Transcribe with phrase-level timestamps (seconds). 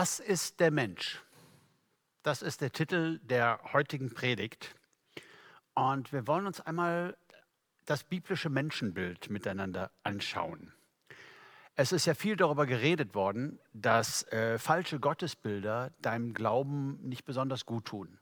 [0.00, 1.22] Was ist der Mensch?
[2.22, 4.74] Das ist der Titel der heutigen Predigt.
[5.74, 7.18] Und wir wollen uns einmal
[7.84, 10.72] das biblische Menschenbild miteinander anschauen.
[11.74, 17.66] Es ist ja viel darüber geredet worden, dass äh, falsche Gottesbilder deinem Glauben nicht besonders
[17.66, 18.18] gut tun.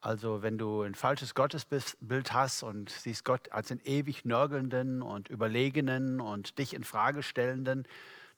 [0.00, 5.28] Also wenn du ein falsches Gottesbild hast und siehst Gott als den ewig nörgelnden und
[5.28, 7.86] überlegenen und dich in Frage stellenden,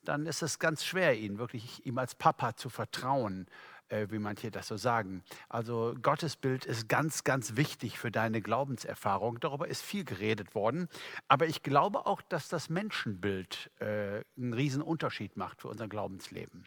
[0.05, 3.47] dann ist es ganz schwer, ihn wirklich ihm als Papa zu vertrauen,
[3.89, 5.23] äh, wie manche das so sagen.
[5.49, 9.41] Also Gottesbild ist ganz, ganz wichtig für deine Glaubenserfahrung.
[9.41, 10.89] Darüber ist viel geredet worden.
[11.29, 16.65] Aber ich glaube auch, dass das Menschenbild äh, einen riesen Unterschied macht für unser Glaubensleben.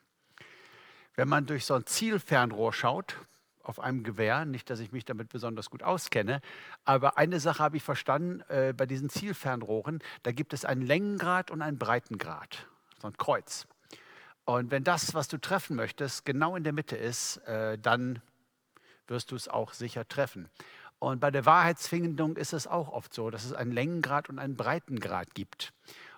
[1.15, 3.17] Wenn man durch so ein Zielfernrohr schaut,
[3.61, 6.41] auf einem Gewehr, nicht, dass ich mich damit besonders gut auskenne,
[6.83, 11.49] aber eine Sache habe ich verstanden, äh, bei diesen Zielfernrohren, da gibt es einen Längengrad
[11.49, 12.67] und einen Breitengrad
[13.03, 13.67] so ein Kreuz.
[14.45, 18.21] Und wenn das, was du treffen möchtest, genau in der Mitte ist, äh, dann
[19.07, 20.49] wirst du es auch sicher treffen.
[20.99, 24.55] Und bei der Wahrheitsfindung ist es auch oft so, dass es einen Längengrad und einen
[24.55, 25.73] Breitengrad gibt.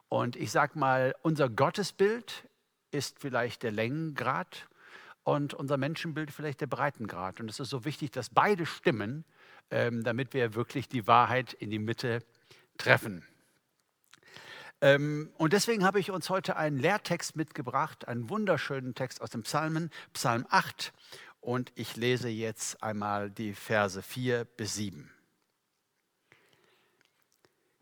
[0.09, 2.47] Und ich sage mal, unser Gottesbild
[2.91, 4.67] ist vielleicht der Längengrad
[5.23, 7.39] und unser Menschenbild vielleicht der Breitengrad.
[7.39, 9.25] Und es ist so wichtig, dass beide stimmen,
[9.71, 12.19] ähm, damit wir wirklich die Wahrheit in die Mitte
[12.77, 13.25] treffen.
[14.81, 19.43] Ähm, und deswegen habe ich uns heute einen Lehrtext mitgebracht, einen wunderschönen Text aus dem
[19.43, 20.93] Psalmen, Psalm 8.
[21.41, 25.11] Und ich lese jetzt einmal die Verse 4 bis 7.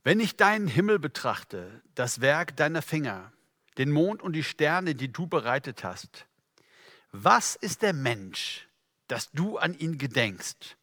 [0.04, 3.32] Wenn ich deinen Himmel betrachte, das Werk deiner Finger,
[3.78, 6.28] den Mond und die Sterne, die du bereitet hast,
[7.12, 8.68] was ist der Mensch,
[9.08, 10.78] dass du an ihn gedenkst,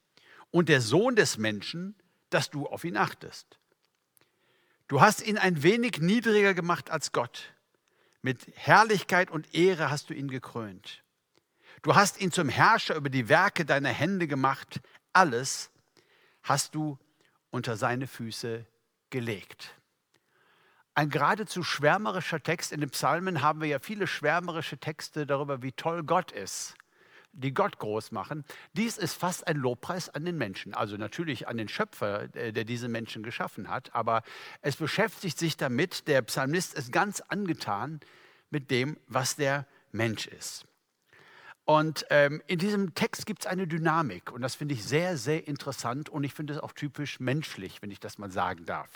[0.51, 1.95] und der Sohn des Menschen,
[2.31, 3.60] dass du auf ihn achtest?
[4.91, 7.55] Du hast ihn ein wenig niedriger gemacht als Gott.
[8.23, 11.05] Mit Herrlichkeit und Ehre hast du ihn gekrönt.
[11.83, 14.81] Du hast ihn zum Herrscher über die Werke deiner Hände gemacht.
[15.13, 15.71] Alles
[16.43, 16.99] hast du
[17.51, 18.67] unter seine Füße
[19.11, 19.77] gelegt.
[20.97, 22.73] Ein geradezu schwärmerischer Text.
[22.73, 26.75] In den Psalmen haben wir ja viele schwärmerische Texte darüber, wie toll Gott ist
[27.33, 28.45] die Gott groß machen.
[28.73, 32.89] Dies ist fast ein Lobpreis an den Menschen, also natürlich an den Schöpfer, der diese
[32.89, 34.23] Menschen geschaffen hat, aber
[34.63, 38.01] es beschäftigt sich damit, der Psalmist ist ganz angetan
[38.51, 40.67] mit dem, was der Mensch ist.
[41.65, 45.47] Und ähm, in diesem Text gibt es eine Dynamik und das finde ich sehr, sehr
[45.47, 48.91] interessant und ich finde es auch typisch menschlich, wenn ich das mal sagen darf.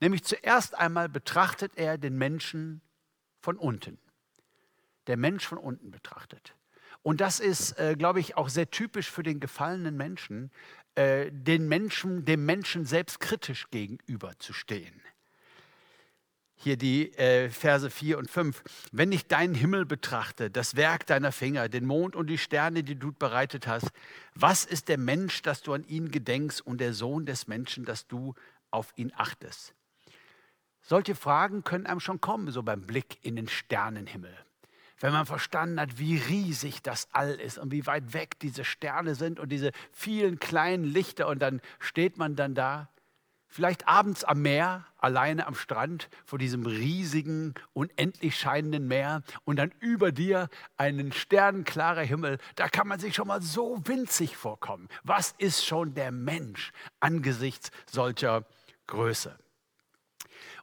[0.00, 2.80] Nämlich zuerst einmal betrachtet er den Menschen
[3.40, 3.98] von unten.
[5.06, 6.56] Der Mensch von unten betrachtet.
[7.06, 10.50] Und das ist, äh, glaube ich, auch sehr typisch für den gefallenen Menschen,
[10.96, 15.00] äh, den Menschen, dem Menschen selbst kritisch gegenüberzustehen.
[16.56, 18.60] Hier die äh, Verse 4 und 5.
[18.90, 22.96] Wenn ich deinen Himmel betrachte, das Werk deiner Finger, den Mond und die Sterne, die
[22.96, 23.92] du bereitet hast,
[24.34, 28.08] was ist der Mensch, dass du an ihn gedenkst und der Sohn des Menschen, dass
[28.08, 28.34] du
[28.72, 29.74] auf ihn achtest?
[30.82, 34.36] Solche Fragen können einem schon kommen, so beim Blick in den Sternenhimmel
[35.00, 39.14] wenn man verstanden hat, wie riesig das All ist und wie weit weg diese Sterne
[39.14, 42.88] sind und diese vielen kleinen Lichter und dann steht man dann da,
[43.48, 49.72] vielleicht abends am Meer, alleine am Strand vor diesem riesigen, unendlich scheinenden Meer und dann
[49.80, 54.88] über dir einen sternenklarer Himmel, da kann man sich schon mal so winzig vorkommen.
[55.04, 58.44] Was ist schon der Mensch angesichts solcher
[58.86, 59.38] Größe?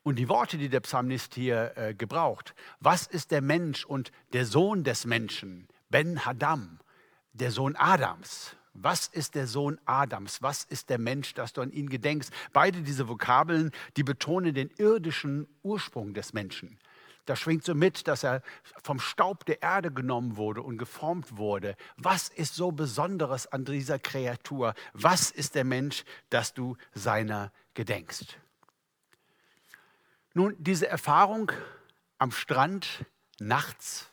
[0.03, 4.45] Und die Worte, die der Psalmist hier äh, gebraucht, was ist der Mensch und der
[4.45, 6.79] Sohn des Menschen, Ben Hadam,
[7.31, 10.41] der Sohn Adams, was ist der Sohn Adams?
[10.41, 12.31] Was ist der Mensch, dass du an ihn gedenkst?
[12.53, 16.79] Beide diese Vokabeln, die betonen den irdischen Ursprung des Menschen.
[17.25, 18.41] Da schwingt so mit, dass er
[18.83, 21.75] vom Staub der Erde genommen wurde und geformt wurde.
[21.97, 24.73] Was ist so Besonderes an dieser Kreatur?
[24.93, 28.39] Was ist der Mensch, dass du seiner gedenkst?
[30.35, 31.51] Nun, diese Erfahrung
[32.17, 33.05] am Strand
[33.39, 34.11] nachts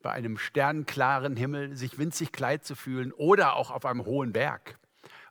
[0.00, 4.78] bei einem sternenklaren Himmel, sich winzig kleid zu fühlen oder auch auf einem hohen Berg.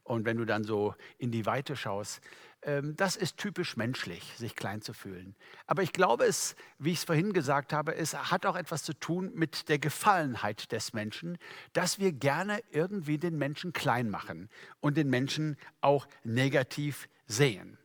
[0.03, 2.19] Und wenn du dann so in die Weite schaust,
[2.63, 5.35] ähm, das ist typisch menschlich, sich klein zu fühlen.
[5.67, 8.93] Aber ich glaube es, wie ich es vorhin gesagt habe, es hat auch etwas zu
[8.93, 11.37] tun mit der Gefallenheit des Menschen,
[11.71, 14.49] dass wir gerne irgendwie den Menschen klein machen
[14.81, 17.77] und den Menschen auch negativ sehen.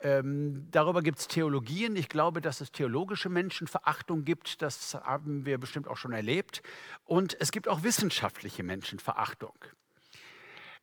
[0.00, 1.96] Ähm, darüber gibt es Theologien.
[1.96, 4.60] Ich glaube, dass es theologische Menschenverachtung gibt.
[4.62, 6.62] Das haben wir bestimmt auch schon erlebt.
[7.04, 9.54] Und es gibt auch wissenschaftliche Menschenverachtung.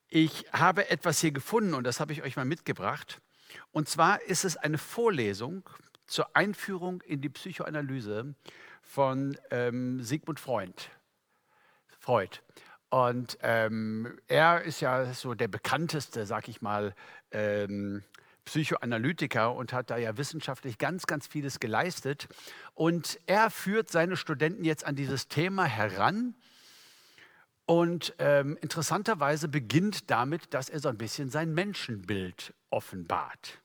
[0.07, 3.19] Ich habe etwas hier gefunden und das habe ich euch mal mitgebracht.
[3.71, 5.69] Und zwar ist es eine Vorlesung
[6.07, 8.35] zur Einführung in die Psychoanalyse
[8.81, 10.73] von ähm, Sigmund Freud.
[11.99, 12.39] Freud.
[12.89, 16.93] Und ähm, er ist ja so der bekannteste, sag ich mal,
[17.31, 18.03] ähm,
[18.45, 22.27] Psychoanalytiker und hat da ja wissenschaftlich ganz, ganz vieles geleistet.
[22.73, 26.35] Und er führt seine Studenten jetzt an dieses Thema heran.
[27.65, 33.61] Und ähm, interessanterweise beginnt damit, dass er so ein bisschen sein Menschenbild offenbart.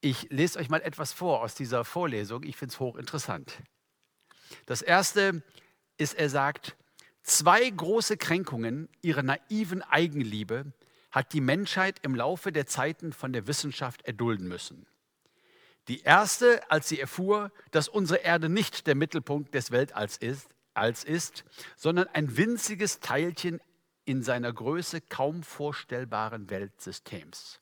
[0.00, 2.44] Ich lese euch mal etwas vor aus dieser Vorlesung.
[2.44, 3.58] Ich finde es hochinteressant.
[4.66, 5.42] Das erste
[5.96, 6.76] ist, er sagt,
[7.22, 10.72] zwei große Kränkungen ihrer naiven Eigenliebe
[11.12, 14.86] hat die Menschheit im Laufe der Zeiten von der Wissenschaft erdulden müssen.
[15.88, 21.04] Die erste, als sie erfuhr, dass unsere Erde nicht der Mittelpunkt des Weltalls ist, als
[21.04, 21.44] ist,
[21.76, 23.60] sondern ein winziges Teilchen
[24.04, 27.60] in seiner Größe kaum vorstellbaren Weltsystems.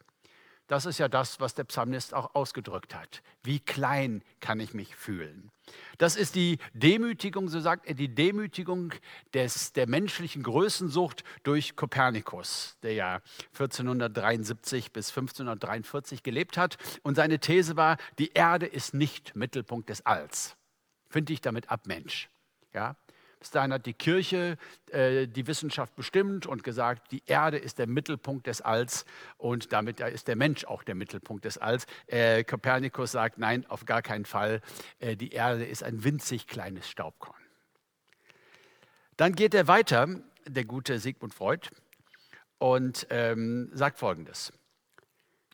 [0.71, 3.25] Das ist ja das, was der Psalmist auch ausgedrückt hat.
[3.43, 5.51] Wie klein kann ich mich fühlen?
[5.99, 8.95] Das ist die Demütigung, so sagt er, die Demütigung
[9.35, 13.21] des, der menschlichen Größensucht durch Kopernikus, der ja
[13.55, 16.77] 1473 bis 1543 gelebt hat.
[17.03, 20.55] Und seine These war, die Erde ist nicht Mittelpunkt des Alls.
[21.09, 22.31] Finde ich damit ab, Mensch.
[22.73, 22.95] Ja?
[23.41, 24.59] Bis dahin hat die Kirche
[24.91, 29.07] äh, die Wissenschaft bestimmt und gesagt, die Erde ist der Mittelpunkt des Alls
[29.39, 31.87] und damit ist der Mensch auch der Mittelpunkt des Alls.
[32.07, 34.61] Äh, Kopernikus sagt, nein, auf gar keinen Fall.
[34.99, 37.41] Äh, die Erde ist ein winzig kleines Staubkorn.
[39.17, 40.07] Dann geht er weiter,
[40.47, 41.71] der gute Sigmund Freud,
[42.59, 44.53] und ähm, sagt Folgendes.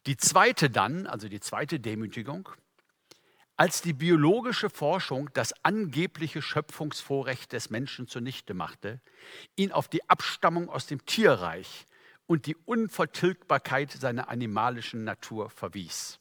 [0.06, 2.48] Die zweite dann, also die zweite Demütigung,
[3.56, 9.00] als die biologische Forschung das angebliche Schöpfungsvorrecht des Menschen zunichte machte,
[9.56, 11.86] ihn auf die Abstammung aus dem Tierreich
[12.26, 16.18] und die Unvertilgbarkeit seiner animalischen Natur verwies.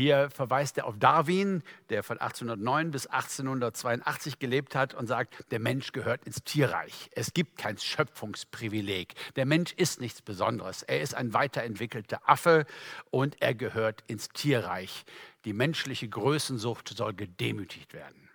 [0.00, 5.58] Hier verweist er auf Darwin, der von 1809 bis 1882 gelebt hat und sagt, der
[5.58, 7.10] Mensch gehört ins Tierreich.
[7.16, 9.14] Es gibt kein Schöpfungsprivileg.
[9.34, 10.84] Der Mensch ist nichts Besonderes.
[10.84, 12.64] Er ist ein weiterentwickelter Affe
[13.10, 15.04] und er gehört ins Tierreich.
[15.44, 18.28] Die menschliche Größensucht soll gedemütigt werden.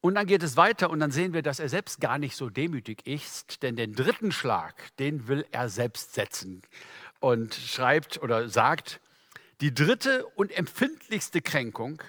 [0.00, 2.48] Und dann geht es weiter und dann sehen wir, dass er selbst gar nicht so
[2.48, 6.62] demütig ist, denn den dritten Schlag, den will er selbst setzen
[7.20, 8.98] und schreibt oder sagt,
[9.60, 12.02] die dritte und empfindlichste Kränkung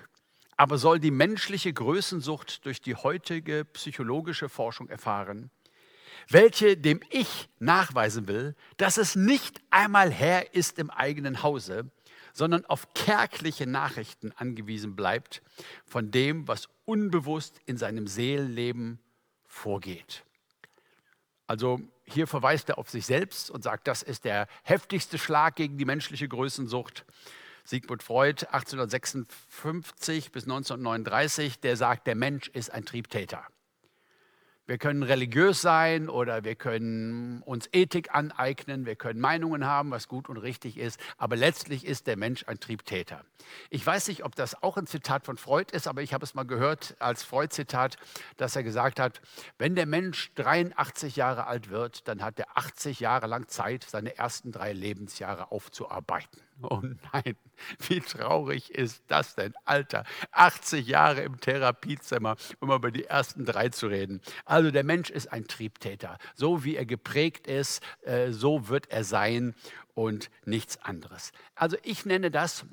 [0.61, 5.49] aber soll die menschliche Größensucht durch die heutige psychologische Forschung erfahren,
[6.29, 11.89] welche dem Ich nachweisen will, dass es nicht einmal Herr ist im eigenen Hause,
[12.31, 15.41] sondern auf kärgliche Nachrichten angewiesen bleibt
[15.83, 18.99] von dem, was unbewusst in seinem Seelenleben
[19.47, 20.25] vorgeht.
[21.47, 25.79] Also hier verweist er auf sich selbst und sagt, das ist der heftigste Schlag gegen
[25.79, 27.03] die menschliche Größensucht.
[27.63, 33.45] Sigmund Freud 1856 bis 1939, der sagt, der Mensch ist ein Triebtäter.
[34.71, 40.07] Wir können religiös sein oder wir können uns Ethik aneignen, wir können Meinungen haben, was
[40.07, 43.25] gut und richtig ist, aber letztlich ist der Mensch ein Triebtäter.
[43.69, 46.35] Ich weiß nicht, ob das auch ein Zitat von Freud ist, aber ich habe es
[46.35, 47.97] mal gehört als Freud-Zitat,
[48.37, 49.21] dass er gesagt hat,
[49.57, 54.17] wenn der Mensch 83 Jahre alt wird, dann hat er 80 Jahre lang Zeit, seine
[54.17, 56.39] ersten drei Lebensjahre aufzuarbeiten.
[56.63, 56.81] Oh
[57.13, 57.35] nein,
[57.87, 60.03] wie traurig ist das denn, Alter?
[60.31, 64.21] 80 Jahre im Therapiezimmer, um über die ersten drei zu reden.
[64.45, 66.17] Also der Mensch ist ein Triebtäter.
[66.35, 69.55] So wie er geprägt ist, äh, so wird er sein
[69.93, 71.31] und nichts anderes.
[71.55, 72.65] Also ich nenne das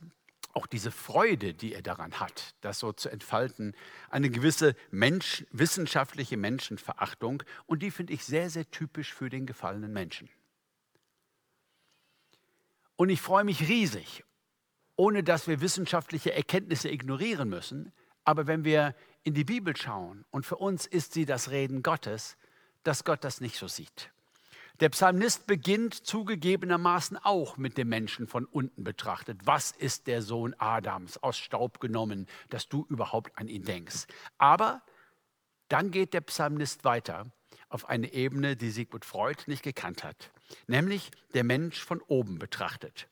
[0.54, 3.74] auch diese Freude, die er daran hat, das so zu entfalten,
[4.10, 7.44] eine gewisse Mensch, wissenschaftliche Menschenverachtung.
[7.66, 10.28] Und die finde ich sehr, sehr typisch für den gefallenen Menschen.
[12.98, 14.24] Und ich freue mich riesig,
[14.96, 17.92] ohne dass wir wissenschaftliche Erkenntnisse ignorieren müssen.
[18.24, 22.36] Aber wenn wir in die Bibel schauen und für uns ist sie das Reden Gottes,
[22.82, 24.10] dass Gott das nicht so sieht.
[24.80, 29.42] Der Psalmist beginnt zugegebenermaßen auch mit dem Menschen von unten betrachtet.
[29.44, 34.06] Was ist der Sohn Adams aus Staub genommen, dass du überhaupt an ihn denkst?
[34.38, 34.82] Aber
[35.68, 37.30] dann geht der Psalmist weiter
[37.68, 40.30] auf eine Ebene, die Sigmund Freud nicht gekannt hat
[40.66, 43.08] nämlich der Mensch von oben betrachtet.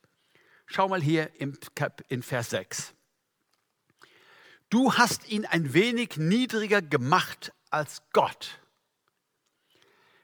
[0.65, 2.93] Schau mal hier im Kap in Vers 6.
[4.69, 8.59] Du hast ihn ein wenig niedriger gemacht als Gott.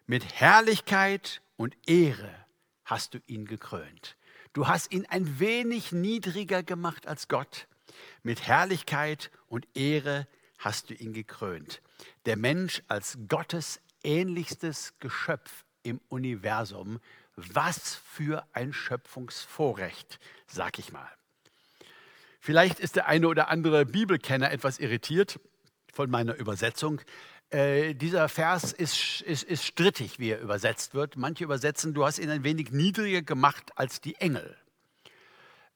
[0.05, 2.45] Mit Herrlichkeit und Ehre
[2.83, 4.17] hast du ihn gekrönt.
[4.51, 7.67] Du hast ihn ein wenig niedriger gemacht als Gott.
[8.21, 11.81] Mit Herrlichkeit und Ehre hast du ihn gekrönt.
[12.25, 16.99] Der Mensch als Gottes ähnlichstes Geschöpf im Universum.
[17.35, 21.09] Was für ein Schöpfungsvorrecht, sag ich mal.
[22.39, 25.39] Vielleicht ist der eine oder andere Bibelkenner etwas irritiert
[25.93, 27.01] von meiner Übersetzung.
[27.49, 31.15] Äh, dieser Vers ist, ist, ist strittig, wie er übersetzt wird.
[31.15, 34.57] Manche übersetzen, du hast ihn ein wenig niedriger gemacht als die Engel.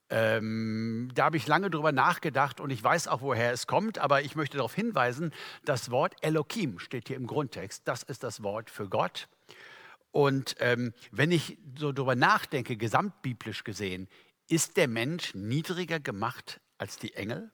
[0.10, 4.22] Ähm, da habe ich lange drüber nachgedacht und ich weiß auch, woher es kommt, aber
[4.22, 5.34] ich möchte darauf hinweisen,
[5.66, 7.88] das Wort Elohim steht hier im Grundtext.
[7.88, 9.28] Das ist das Wort für Gott.
[10.12, 14.08] Und ähm, wenn ich so darüber nachdenke, gesamtbiblisch gesehen,
[14.48, 17.52] ist der Mensch niedriger gemacht als die Engel?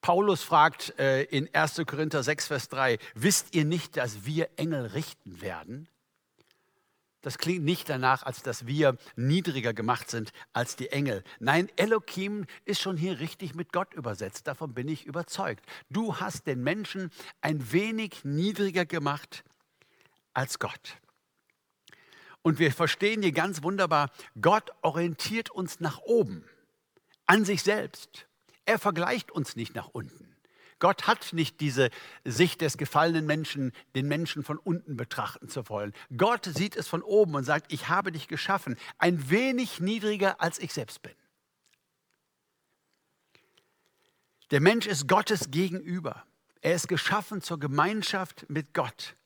[0.00, 1.82] Paulus fragt äh, in 1.
[1.86, 5.88] Korinther 6, Vers 3, wisst ihr nicht, dass wir Engel richten werden?
[7.26, 11.24] Das klingt nicht danach, als dass wir niedriger gemacht sind als die Engel.
[11.40, 14.46] Nein, Elohim ist schon hier richtig mit Gott übersetzt.
[14.46, 15.66] Davon bin ich überzeugt.
[15.90, 19.42] Du hast den Menschen ein wenig niedriger gemacht
[20.34, 20.98] als Gott.
[22.42, 26.44] Und wir verstehen hier ganz wunderbar, Gott orientiert uns nach oben,
[27.26, 28.28] an sich selbst.
[28.66, 30.25] Er vergleicht uns nicht nach unten.
[30.78, 31.90] Gott hat nicht diese
[32.24, 35.92] Sicht des gefallenen Menschen, den Menschen von unten betrachten zu wollen.
[36.16, 40.58] Gott sieht es von oben und sagt, ich habe dich geschaffen, ein wenig niedriger als
[40.58, 41.14] ich selbst bin.
[44.50, 46.24] Der Mensch ist Gottes gegenüber.
[46.60, 49.16] Er ist geschaffen zur Gemeinschaft mit Gott.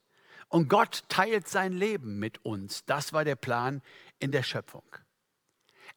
[0.47, 2.85] Und Gott teilt sein Leben mit uns.
[2.85, 3.81] Das war der Plan
[4.19, 4.83] in der Schöpfung.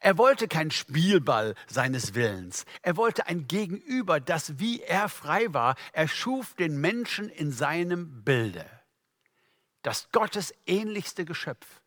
[0.01, 2.65] Er wollte kein Spielball seines Willens.
[2.83, 5.77] Er wollte ein Gegenüber, das wie er frei war.
[5.93, 8.69] Er schuf den Menschen in seinem Bilde.
[9.83, 11.81] Das Gottes ähnlichste Geschöpf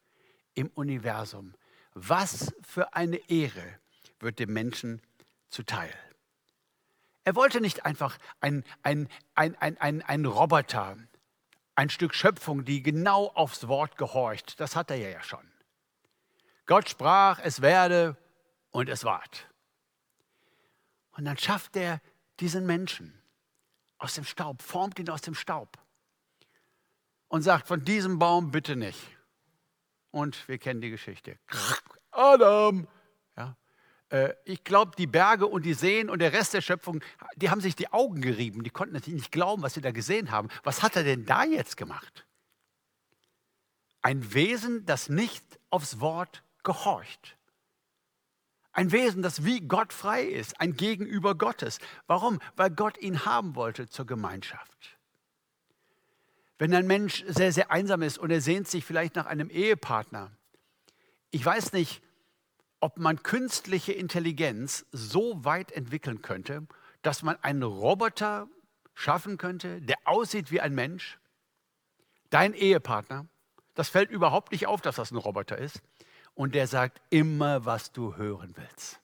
[0.53, 1.53] im Universum.
[1.93, 3.79] Was für eine Ehre
[4.19, 5.01] wird dem Menschen
[5.49, 5.93] zuteil.
[7.23, 10.95] Er wollte nicht einfach ein, ein, ein, ein, ein, ein Roboter,
[11.75, 14.59] ein Stück Schöpfung, die genau aufs Wort gehorcht.
[14.59, 15.45] Das hat er ja schon.
[16.67, 18.15] Gott sprach, es werde
[18.71, 19.50] und es ward.
[21.12, 22.01] Und dann schafft er
[22.39, 23.19] diesen Menschen
[23.97, 25.79] aus dem Staub, formt ihn aus dem Staub
[27.29, 29.00] und sagt, von diesem Baum bitte nicht.
[30.12, 31.39] Und wir kennen die Geschichte.
[32.12, 32.88] Adam,
[34.09, 37.01] äh, ich glaube, die Berge und die Seen und der Rest der Schöpfung,
[37.36, 38.63] die haben sich die Augen gerieben.
[38.63, 40.50] Die konnten natürlich nicht glauben, was sie da gesehen haben.
[40.63, 42.25] Was hat er denn da jetzt gemacht?
[44.01, 47.38] Ein Wesen, das nicht aufs Wort gehorcht.
[48.74, 51.79] Ein Wesen, das wie Gott frei ist, ein Gegenüber Gottes.
[52.07, 52.39] Warum?
[52.57, 54.97] Weil Gott ihn haben wollte zur Gemeinschaft.
[56.59, 60.31] Wenn ein Mensch sehr, sehr einsam ist und er sehnt sich vielleicht nach einem Ehepartner,
[61.31, 62.01] ich weiß nicht,
[62.81, 66.67] ob man künstliche Intelligenz so weit entwickeln könnte,
[67.01, 68.50] dass man einen Roboter
[68.93, 71.17] schaffen könnte, der aussieht wie ein Mensch,
[72.29, 73.25] dein Ehepartner,
[73.74, 75.81] das fällt überhaupt nicht auf, dass das ein Roboter ist,
[76.38, 79.01] und der sagt immer, was du hören willst.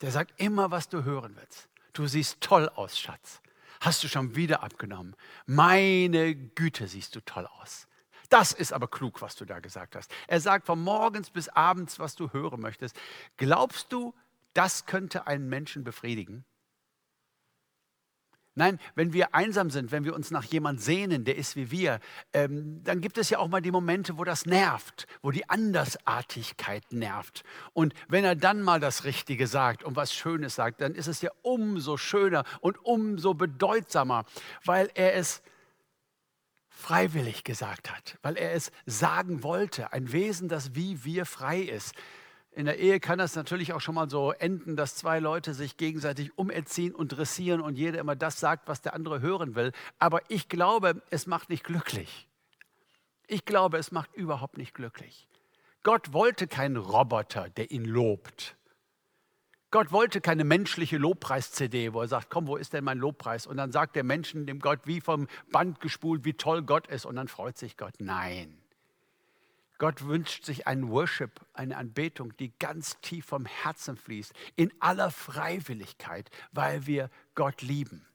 [0.00, 1.68] Der sagt immer, was du hören willst.
[1.92, 3.40] Du siehst toll aus, Schatz.
[3.80, 5.14] Hast du schon wieder abgenommen?
[5.46, 7.86] Meine Güte, siehst du toll aus.
[8.28, 10.12] Das ist aber klug, was du da gesagt hast.
[10.26, 12.98] Er sagt von morgens bis abends, was du hören möchtest.
[13.36, 14.12] Glaubst du,
[14.52, 16.44] das könnte einen Menschen befriedigen?
[18.56, 22.00] Nein, wenn wir einsam sind, wenn wir uns nach jemand sehnen, der ist wie wir,
[22.32, 26.92] ähm, dann gibt es ja auch mal die Momente, wo das nervt, wo die Andersartigkeit
[26.92, 27.44] nervt.
[27.74, 31.22] Und wenn er dann mal das Richtige sagt und was Schönes sagt, dann ist es
[31.22, 34.24] ja umso schöner und umso bedeutsamer,
[34.64, 35.42] weil er es
[36.70, 39.92] freiwillig gesagt hat, weil er es sagen wollte.
[39.92, 41.94] Ein Wesen, das wie wir frei ist.
[42.52, 45.76] In der Ehe kann das natürlich auch schon mal so enden, dass zwei Leute sich
[45.76, 49.72] gegenseitig umerziehen und dressieren und jeder immer das sagt, was der andere hören will.
[49.98, 52.28] Aber ich glaube, es macht nicht glücklich.
[53.28, 55.28] Ich glaube, es macht überhaupt nicht glücklich.
[55.84, 58.56] Gott wollte keinen Roboter, der ihn lobt.
[59.70, 63.46] Gott wollte keine menschliche Lobpreis-CD, wo er sagt, komm, wo ist denn mein Lobpreis?
[63.46, 67.06] Und dann sagt der Menschen dem Gott wie vom Band gespult, wie toll Gott ist.
[67.06, 67.94] Und dann freut sich Gott.
[68.00, 68.59] Nein.
[69.80, 75.10] Gott wünscht sich einen Worship, eine Anbetung, die ganz tief vom Herzen fließt, in aller
[75.10, 78.06] Freiwilligkeit, weil wir Gott lieben.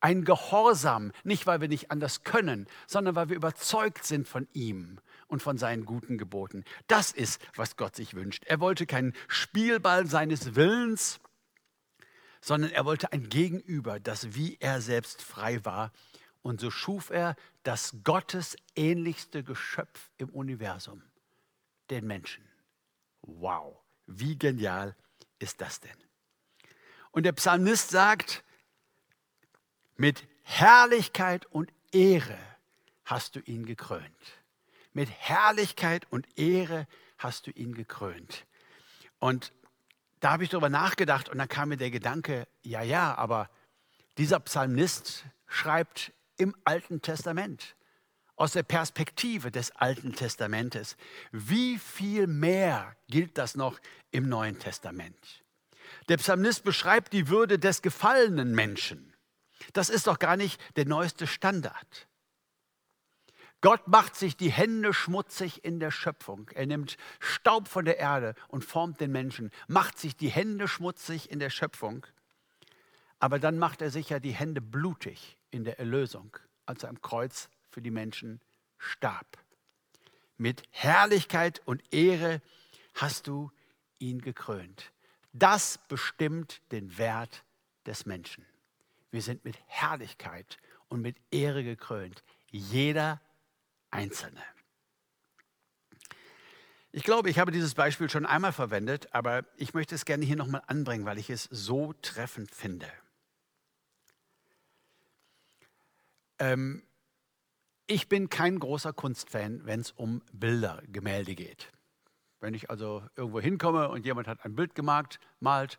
[0.00, 4.98] Ein Gehorsam, nicht weil wir nicht anders können, sondern weil wir überzeugt sind von ihm
[5.28, 6.64] und von seinen guten Geboten.
[6.88, 8.42] Das ist, was Gott sich wünscht.
[8.44, 11.20] Er wollte keinen Spielball seines Willens,
[12.40, 15.92] sondern er wollte ein Gegenüber, das wie er selbst frei war.
[16.44, 21.02] Und so schuf er das Gottes ähnlichste Geschöpf im Universum,
[21.88, 22.46] den Menschen.
[23.22, 24.94] Wow, wie genial
[25.38, 25.96] ist das denn?
[27.12, 28.44] Und der Psalmist sagt,
[29.96, 32.38] mit Herrlichkeit und Ehre
[33.06, 34.04] hast du ihn gekrönt.
[34.92, 36.86] Mit Herrlichkeit und Ehre
[37.16, 38.44] hast du ihn gekrönt.
[39.18, 39.54] Und
[40.20, 43.48] da habe ich darüber nachgedacht und dann kam mir der Gedanke, ja, ja, aber
[44.18, 47.76] dieser Psalmist schreibt im Alten Testament,
[48.36, 50.96] aus der Perspektive des Alten Testamentes.
[51.30, 53.78] Wie viel mehr gilt das noch
[54.10, 55.44] im Neuen Testament?
[56.08, 59.14] Der Psalmist beschreibt die Würde des gefallenen Menschen.
[59.72, 62.08] Das ist doch gar nicht der neueste Standard.
[63.60, 66.50] Gott macht sich die Hände schmutzig in der Schöpfung.
[66.54, 71.30] Er nimmt Staub von der Erde und formt den Menschen, macht sich die Hände schmutzig
[71.30, 72.06] in der Schöpfung.
[73.20, 77.00] Aber dann macht er sich ja die Hände blutig in der Erlösung, als er am
[77.00, 78.40] Kreuz für die Menschen
[78.76, 79.38] starb.
[80.36, 82.42] Mit Herrlichkeit und Ehre
[82.94, 83.52] hast du
[84.00, 84.92] ihn gekrönt.
[85.32, 87.44] Das bestimmt den Wert
[87.86, 88.44] des Menschen.
[89.12, 90.58] Wir sind mit Herrlichkeit
[90.88, 92.24] und mit Ehre gekrönt.
[92.50, 93.20] Jeder
[93.92, 94.42] Einzelne.
[96.90, 100.36] Ich glaube, ich habe dieses Beispiel schon einmal verwendet, aber ich möchte es gerne hier
[100.36, 102.90] nochmal anbringen, weil ich es so treffend finde.
[106.38, 106.82] Ähm,
[107.86, 111.70] ich bin kein großer Kunstfan, wenn es um Bilder, Gemälde geht.
[112.40, 115.78] Wenn ich also irgendwo hinkomme und jemand hat ein Bild gemalt, malt,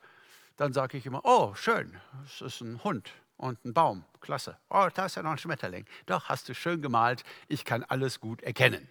[0.58, 4.06] dann sage ich immer, oh, schön, es ist ein Hund und ein Baum.
[4.22, 4.58] Klasse.
[4.70, 5.86] Oh, da ist ja noch ein Schmetterling.
[6.06, 7.24] Doch, hast du schön gemalt.
[7.48, 8.90] Ich kann alles gut erkennen.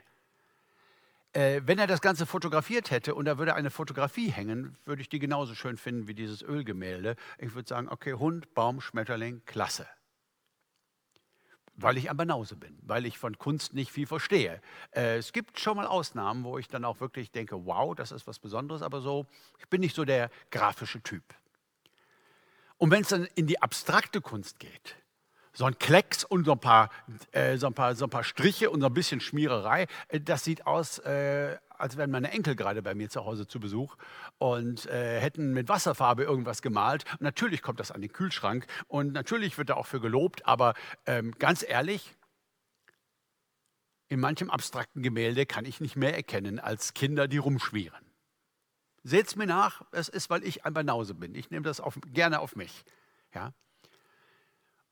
[1.33, 5.09] Äh, wenn er das Ganze fotografiert hätte und da würde eine Fotografie hängen, würde ich
[5.09, 7.17] die genauso schön finden wie dieses Ölgemälde.
[7.39, 9.87] Ich würde sagen, okay, Hund, Baum, Schmetterling, klasse.
[11.77, 14.61] Weil ich ein Banause bin, weil ich von Kunst nicht viel verstehe.
[14.93, 18.27] Äh, es gibt schon mal Ausnahmen, wo ich dann auch wirklich denke, wow, das ist
[18.27, 19.27] was Besonderes, aber so,
[19.59, 21.25] ich bin nicht so der grafische Typ.
[22.79, 24.97] Und wenn es dann in die abstrakte Kunst geht,
[25.55, 26.91] so ein Klecks und so ein paar,
[27.33, 30.45] äh, so ein paar, so ein paar Striche und so ein bisschen Schmiererei, äh, das
[30.45, 33.97] sieht aus, äh, als wären meine Enkel gerade bei mir zu Hause zu Besuch
[34.39, 37.05] und äh, hätten mit Wasserfarbe irgendwas gemalt.
[37.13, 40.75] Und natürlich kommt das an den Kühlschrank und natürlich wird da auch für gelobt, aber
[41.07, 42.17] ähm, ganz ehrlich,
[44.09, 48.05] in manchem abstrakten Gemälde kann ich nicht mehr erkennen als Kinder, die rumschmieren.
[49.03, 51.35] Seht es mir nach, es ist, weil ich ein Banause bin.
[51.35, 52.85] Ich nehme das auf, gerne auf mich.
[53.35, 53.53] Ja?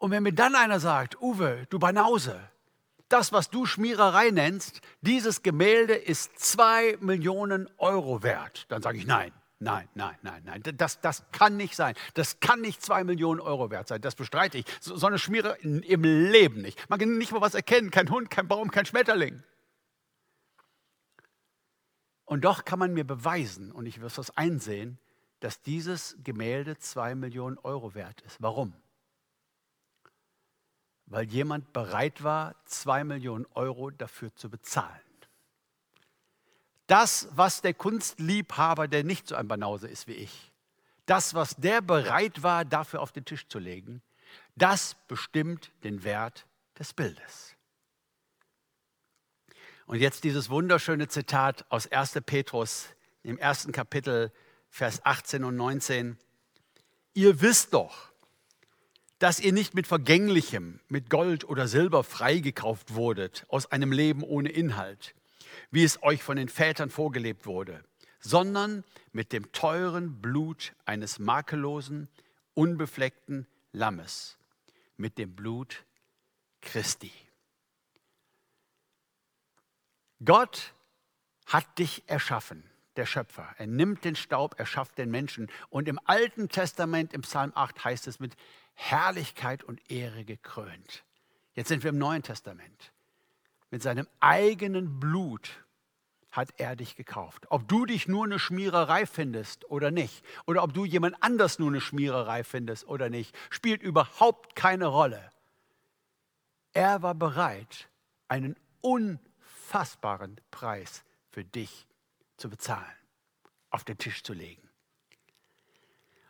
[0.03, 2.37] Und wenn mir dann einer sagt, Uwe, du Banause,
[3.09, 9.07] das, was du Schmiererei nennst, dieses Gemälde ist zwei Millionen Euro wert, dann sage ich
[9.07, 9.31] nein.
[9.61, 10.61] Nein, nein, nein, nein.
[10.77, 11.95] Das, das kann nicht sein.
[12.15, 14.01] Das kann nicht zwei Millionen Euro wert sein.
[14.01, 14.65] Das bestreite ich.
[14.81, 16.91] So, so eine Schmiere im Leben nicht.
[16.91, 17.93] Man kann nicht mal was erkennen.
[17.93, 19.45] Kein Hund, kein Baum, kein Schmetterling.
[22.25, 24.99] Und doch kann man mir beweisen, und ich wirst das einsehen,
[25.39, 28.43] dass dieses Gemälde zwei Millionen Euro wert ist.
[28.43, 28.75] Warum?
[31.13, 34.99] Weil jemand bereit war, zwei Millionen Euro dafür zu bezahlen.
[36.87, 40.53] Das, was der Kunstliebhaber, der nicht so ein Banause ist wie ich,
[41.05, 44.01] das, was der bereit war, dafür auf den Tisch zu legen,
[44.57, 46.47] das bestimmt den Wert
[46.79, 47.57] des Bildes.
[49.85, 52.23] Und jetzt dieses wunderschöne Zitat aus 1.
[52.25, 52.89] Petrus
[53.23, 54.33] im ersten Kapitel,
[54.71, 56.17] Vers 18 und 19.
[57.13, 58.12] Ihr wisst doch,
[59.23, 64.49] dass ihr nicht mit Vergänglichem, mit Gold oder Silber freigekauft wurdet aus einem Leben ohne
[64.49, 65.15] Inhalt,
[65.71, 67.85] wie es euch von den Vätern vorgelebt wurde,
[68.19, 68.83] sondern
[69.13, 72.09] mit dem teuren Blut eines makellosen,
[72.55, 74.39] unbefleckten Lammes,
[74.97, 75.85] mit dem Blut
[76.61, 77.13] Christi.
[80.25, 80.75] Gott
[81.47, 82.65] hat dich erschaffen,
[82.97, 83.55] der Schöpfer.
[83.57, 85.49] Er nimmt den Staub, er schafft den Menschen.
[85.71, 88.37] Und im Alten Testament, im Psalm 8, heißt es mit
[88.75, 91.05] Herrlichkeit und Ehre gekrönt.
[91.55, 92.93] Jetzt sind wir im Neuen Testament.
[93.71, 95.65] Mit seinem eigenen Blut
[96.31, 97.47] hat er dich gekauft.
[97.51, 101.69] Ob du dich nur eine Schmiererei findest oder nicht, oder ob du jemand anders nur
[101.69, 105.31] eine Schmiererei findest oder nicht, spielt überhaupt keine Rolle.
[106.73, 107.91] Er war bereit,
[108.29, 111.87] einen unfassbaren Preis für dich
[112.39, 112.97] zu bezahlen,
[113.71, 114.69] auf den Tisch zu legen.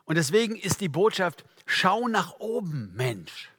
[0.04, 3.50] Und deswegen ist die Botschaft, schau nach oben, Mensch.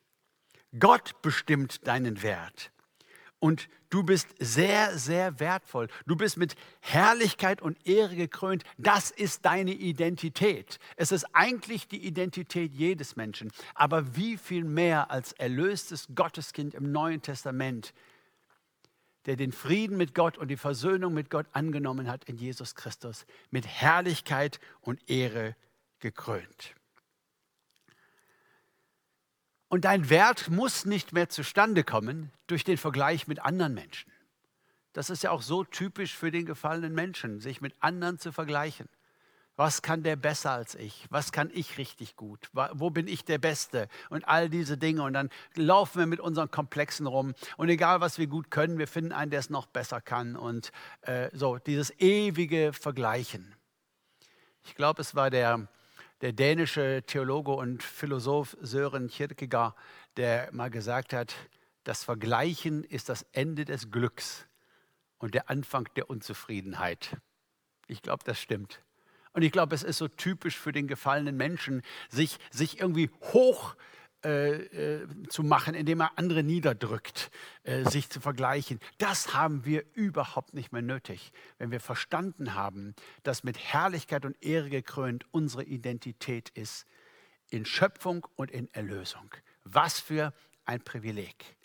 [0.79, 2.71] Gott bestimmt deinen Wert.
[3.39, 5.87] Und du bist sehr, sehr wertvoll.
[6.05, 8.63] Du bist mit Herrlichkeit und Ehre gekrönt.
[8.77, 10.79] Das ist deine Identität.
[10.95, 13.51] Es ist eigentlich die Identität jedes Menschen.
[13.75, 17.93] Aber wie viel mehr als erlöstes Gotteskind im Neuen Testament
[19.25, 23.25] der den Frieden mit Gott und die Versöhnung mit Gott angenommen hat in Jesus Christus,
[23.51, 25.55] mit Herrlichkeit und Ehre
[25.99, 26.75] gekrönt.
[29.73, 34.11] Und dein Wert muss nicht mehr zustande kommen durch den Vergleich mit anderen Menschen.
[34.93, 38.87] Das ist ja auch so typisch für den gefallenen Menschen, sich mit anderen zu vergleichen.
[39.55, 41.07] Was kann der besser als ich?
[41.09, 42.51] Was kann ich richtig gut?
[42.73, 43.87] Wo bin ich der Beste?
[44.11, 45.01] Und all diese Dinge.
[45.01, 47.33] Und dann laufen wir mit unseren Komplexen rum.
[47.57, 50.35] Und egal, was wir gut können, wir finden einen, der es noch besser kann.
[50.35, 53.55] Und äh, so, dieses ewige Vergleichen.
[54.65, 55.67] Ich glaube, es war der,
[56.23, 59.75] der dänische Theologe und Philosoph Sören Kierkegaard,
[60.15, 61.35] der mal gesagt hat,
[61.83, 64.47] das Vergleichen ist das Ende des Glücks
[65.17, 67.17] und der Anfang der Unzufriedenheit.
[67.87, 68.81] Ich glaube, das stimmt.
[69.33, 73.75] Und ich glaube, es ist so typisch für den gefallenen Menschen, sich, sich irgendwie hoch
[73.75, 73.92] äh,
[74.23, 77.31] äh, zu machen, indem er andere niederdrückt,
[77.63, 78.79] äh, sich zu vergleichen.
[78.97, 84.41] Das haben wir überhaupt nicht mehr nötig, wenn wir verstanden haben, dass mit Herrlichkeit und
[84.43, 86.85] Ehre gekrönt unsere Identität ist
[87.49, 89.29] in Schöpfung und in Erlösung.
[89.63, 90.33] Was für
[90.65, 91.55] ein Privileg.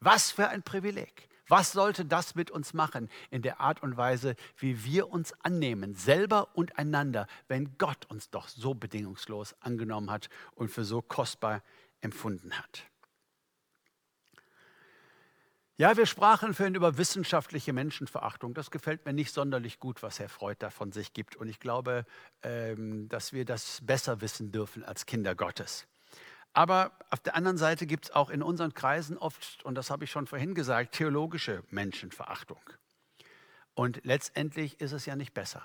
[0.00, 1.28] Was für ein Privileg.
[1.48, 5.94] Was sollte das mit uns machen in der Art und Weise, wie wir uns annehmen,
[5.94, 11.62] selber und einander, wenn Gott uns doch so bedingungslos angenommen hat und für so kostbar
[12.00, 12.84] empfunden hat?
[15.80, 18.52] Ja, wir sprachen vorhin über wissenschaftliche Menschenverachtung.
[18.52, 21.36] Das gefällt mir nicht sonderlich gut, was Herr Freud da von sich gibt.
[21.36, 22.04] Und ich glaube,
[22.42, 25.86] ähm, dass wir das besser wissen dürfen als Kinder Gottes.
[26.52, 30.02] Aber auf der anderen Seite gibt es auch in unseren Kreisen oft, und das habe
[30.02, 32.60] ich schon vorhin gesagt, theologische Menschenverachtung.
[33.74, 35.64] Und letztendlich ist es ja nicht besser.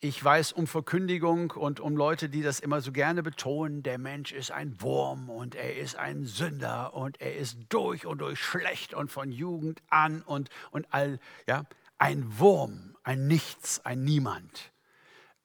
[0.00, 4.30] Ich weiß um Verkündigung und um Leute, die das immer so gerne betonen, der Mensch
[4.30, 8.92] ist ein Wurm und er ist ein Sünder und er ist durch und durch schlecht
[8.92, 11.64] und von Jugend an und, und all, ja,
[11.96, 14.70] ein Wurm, ein Nichts, ein Niemand.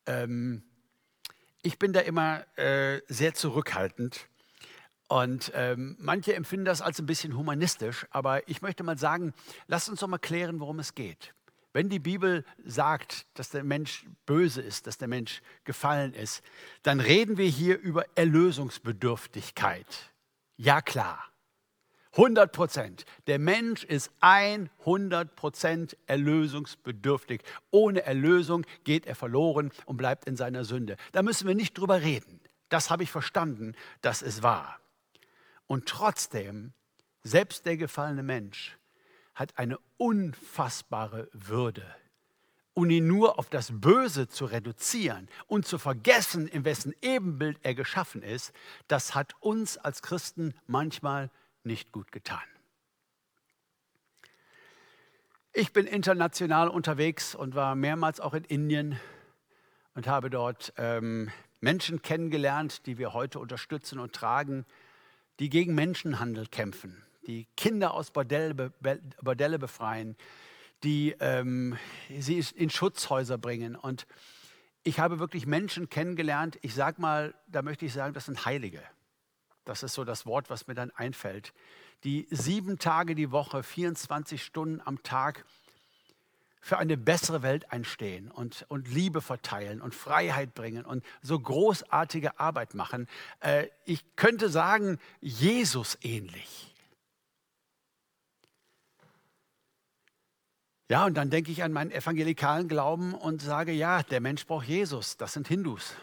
[0.05, 0.63] Ähm,
[1.61, 4.27] ich bin da immer äh, sehr zurückhaltend.
[5.07, 9.33] Und ähm, manche empfinden das als ein bisschen humanistisch, aber ich möchte mal sagen,
[9.67, 11.33] lasst uns doch mal klären, worum es geht.
[11.73, 16.41] Wenn die Bibel sagt, dass der Mensch böse ist, dass der Mensch gefallen ist,
[16.83, 20.11] dann reden wir hier über Erlösungsbedürftigkeit.
[20.57, 21.31] Ja klar.
[22.13, 23.05] 100 Prozent.
[23.27, 27.41] Der Mensch ist 100 Prozent erlösungsbedürftig.
[27.71, 30.97] Ohne Erlösung geht er verloren und bleibt in seiner Sünde.
[31.13, 32.41] Da müssen wir nicht drüber reden.
[32.67, 34.79] Das habe ich verstanden, das ist wahr.
[35.67, 36.73] Und trotzdem,
[37.23, 38.77] selbst der gefallene Mensch
[39.35, 41.85] hat eine unfassbare Würde.
[42.73, 47.75] Und ihn nur auf das Böse zu reduzieren und zu vergessen, in wessen Ebenbild er
[47.75, 48.53] geschaffen ist,
[48.87, 51.29] das hat uns als Christen manchmal
[51.63, 52.39] nicht gut getan.
[55.53, 58.97] Ich bin international unterwegs und war mehrmals auch in Indien
[59.95, 64.65] und habe dort ähm, Menschen kennengelernt, die wir heute unterstützen und tragen,
[65.39, 68.71] die gegen Menschenhandel kämpfen, die Kinder aus Bordelle,
[69.21, 70.15] Bordelle befreien,
[70.83, 71.77] die ähm,
[72.09, 73.75] sie in Schutzhäuser bringen.
[73.75, 74.07] Und
[74.83, 78.81] ich habe wirklich Menschen kennengelernt, ich sage mal, da möchte ich sagen, das sind Heilige
[79.65, 81.53] das ist so das Wort, was mir dann einfällt,
[82.03, 85.45] die sieben Tage die Woche, 24 Stunden am Tag
[86.59, 92.39] für eine bessere Welt einstehen und, und Liebe verteilen und Freiheit bringen und so großartige
[92.39, 93.07] Arbeit machen.
[93.39, 96.70] Äh, ich könnte sagen, Jesus ähnlich.
[100.91, 104.67] Ja, und dann denke ich an meinen evangelikalen Glauben und sage, ja, der Mensch braucht
[104.67, 105.15] Jesus.
[105.15, 105.93] Das sind Hindus.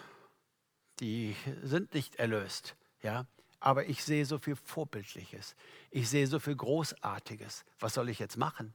[1.00, 2.74] Die sind nicht erlöst.
[3.02, 3.26] Ja,
[3.60, 5.56] aber ich sehe so viel Vorbildliches.
[5.90, 7.66] Ich sehe so viel Großartiges.
[7.78, 8.72] Was soll ich jetzt machen?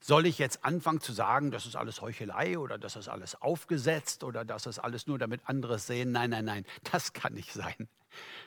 [0.00, 4.22] Soll ich jetzt anfangen zu sagen, das ist alles Heuchelei oder das ist alles aufgesetzt
[4.22, 6.12] oder das ist alles nur, damit andere sehen?
[6.12, 7.88] Nein, nein, nein, das kann nicht sein.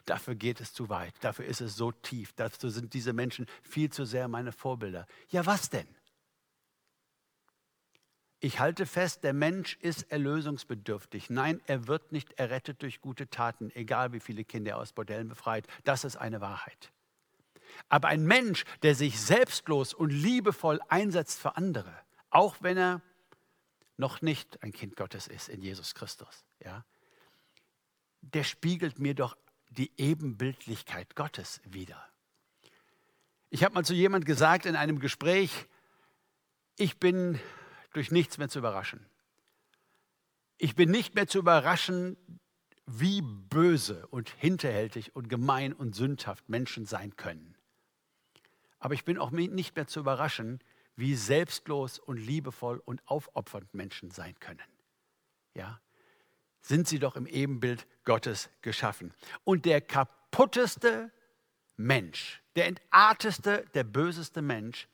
[0.06, 1.16] Dafür geht es zu weit.
[1.22, 2.34] Dafür ist es so tief.
[2.36, 5.08] Dazu sind diese Menschen viel zu sehr meine Vorbilder.
[5.30, 5.97] Ja, was denn?
[8.40, 11.30] Ich halte fest, der Mensch ist erlösungsbedürftig.
[11.30, 15.30] Nein, er wird nicht errettet durch gute Taten, egal wie viele Kinder er aus Bordellen
[15.30, 15.68] befreit.
[15.86, 16.92] Das ist eine Wahrheit.
[17.90, 21.94] Aber ein Mensch, der sich selbstlos und liebevoll einsetzt für andere,
[22.30, 23.02] auch wenn er
[23.98, 26.86] noch nicht ein Kind Gottes ist in Jesus Christus, ja,
[28.22, 29.36] der spiegelt mir doch
[29.70, 32.04] die Ebenbildlichkeit Gottes wider.
[33.50, 35.66] Ich habe mal zu jemand gesagt in einem Gespräch,
[36.76, 37.40] ich bin
[37.98, 39.04] durch nichts mehr zu überraschen.
[40.60, 42.16] Ich bin nicht mehr zu überraschen,
[42.86, 47.58] wie böse und hinterhältig und gemein und sündhaft Menschen sein können.
[48.78, 50.60] Aber ich bin auch nicht mehr zu überraschen,
[50.96, 54.62] wie selbstlos und liebevoll und aufopfernd Menschen sein können.
[55.56, 55.82] Ja?
[56.62, 59.12] Sind sie doch im Ebenbild Gottes geschaffen.
[59.44, 61.12] Und der kaputteste
[61.78, 64.88] Mensch, der entarteste, der böseste Mensch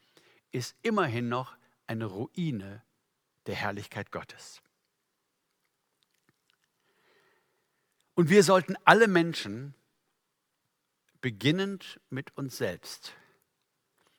[0.53, 2.81] ist immerhin noch eine Ruine
[3.47, 4.61] der Herrlichkeit Gottes.
[8.15, 9.73] Und wir sollten alle Menschen,
[11.21, 13.13] beginnend mit uns selbst,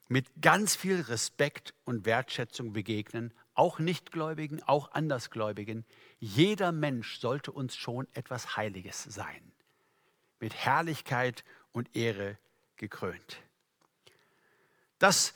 [0.09, 5.85] mit ganz viel Respekt und Wertschätzung begegnen, auch Nichtgläubigen, auch Andersgläubigen.
[6.19, 9.53] Jeder Mensch sollte uns schon etwas Heiliges sein,
[10.41, 12.39] mit Herrlichkeit und Ehre
[12.77, 13.39] gekrönt.
[14.99, 15.35] Das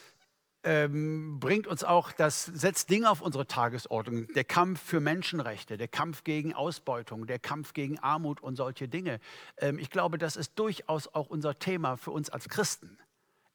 [0.64, 4.26] ähm, bringt uns auch, das setzt Dinge auf unsere Tagesordnung.
[4.34, 9.20] Der Kampf für Menschenrechte, der Kampf gegen Ausbeutung, der Kampf gegen Armut und solche Dinge.
[9.58, 12.98] Ähm, ich glaube, das ist durchaus auch unser Thema für uns als Christen.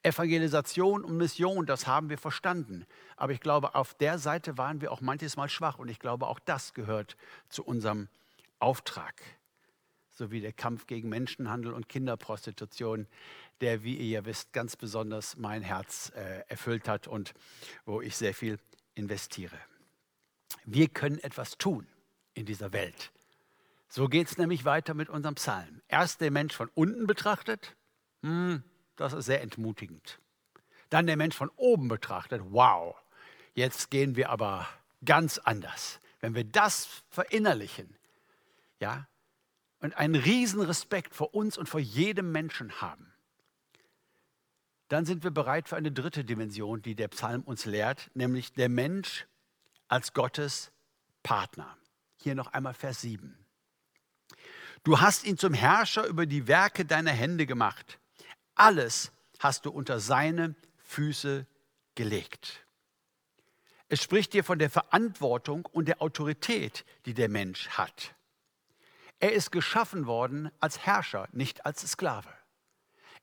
[0.03, 2.85] Evangelisation und Mission, das haben wir verstanden.
[3.15, 5.79] Aber ich glaube, auf der Seite waren wir auch manches Mal schwach.
[5.79, 7.15] Und ich glaube, auch das gehört
[7.49, 8.09] zu unserem
[8.59, 9.13] Auftrag.
[10.13, 13.07] Sowie der Kampf gegen Menschenhandel und Kinderprostitution
[13.61, 17.33] der, wie ihr ja wisst, ganz besonders mein Herz äh, erfüllt hat und
[17.85, 18.59] wo ich sehr viel
[18.93, 19.57] investiere.
[20.65, 21.87] Wir können etwas tun
[22.33, 23.11] in dieser Welt.
[23.87, 25.81] So geht es nämlich weiter mit unserem Psalm.
[25.87, 27.75] Erst der Mensch von unten betrachtet,
[28.21, 28.63] hm,
[28.95, 30.19] das ist sehr entmutigend.
[30.89, 32.95] Dann der Mensch von oben betrachtet, wow,
[33.53, 34.67] jetzt gehen wir aber
[35.05, 35.99] ganz anders.
[36.19, 37.95] Wenn wir das verinnerlichen,
[38.79, 39.07] ja,
[39.83, 43.11] und einen riesen Respekt vor uns und vor jedem Menschen haben,
[44.87, 48.69] dann sind wir bereit für eine dritte Dimension, die der Psalm uns lehrt, nämlich der
[48.69, 49.27] Mensch
[49.89, 50.71] als Gottes
[51.21, 51.77] Partner.
[52.15, 53.37] Hier noch einmal Vers 7.
[54.85, 57.99] Du hast ihn zum Herrscher über die Werke deiner Hände gemacht.
[58.55, 61.45] Alles hast du unter seine Füße
[61.95, 62.65] gelegt.
[63.89, 68.15] Es spricht dir von der Verantwortung und der Autorität, die der Mensch hat.
[69.19, 72.29] Er ist geschaffen worden als Herrscher, nicht als Sklave.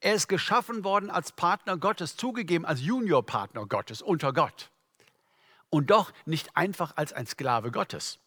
[0.01, 4.71] Er ist geschaffen worden als Partner Gottes, zugegeben als Juniorpartner Gottes unter Gott.
[5.69, 8.19] Und doch nicht einfach als ein Sklave Gottes,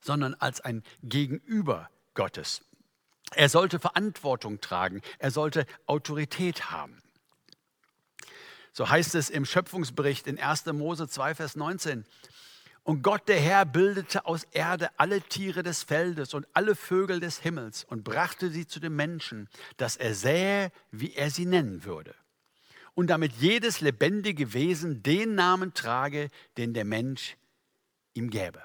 [0.00, 2.64] sondern als ein Gegenüber Gottes.
[3.34, 7.00] Er sollte Verantwortung tragen, er sollte Autorität haben.
[8.72, 10.66] So heißt es im Schöpfungsbericht in 1.
[10.66, 12.04] Mose 2, Vers 19.
[12.84, 17.38] Und Gott der Herr bildete aus Erde alle Tiere des Feldes und alle Vögel des
[17.38, 22.14] Himmels und brachte sie zu dem Menschen, dass er sähe, wie er sie nennen würde.
[22.94, 27.36] Und damit jedes lebendige Wesen den Namen trage, den der Mensch
[28.14, 28.62] ihm gäbe.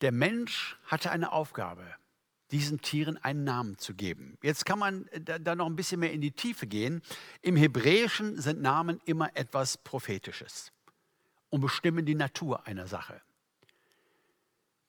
[0.00, 1.86] Der Mensch hatte eine Aufgabe,
[2.50, 4.36] diesen Tieren einen Namen zu geben.
[4.42, 7.02] Jetzt kann man da noch ein bisschen mehr in die Tiefe gehen.
[7.40, 10.73] Im Hebräischen sind Namen immer etwas Prophetisches
[11.54, 13.20] und bestimmen die Natur einer Sache.